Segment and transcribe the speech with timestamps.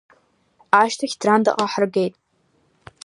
[0.81, 2.13] Ашьҭахь Драндаҟа ҳаргеит.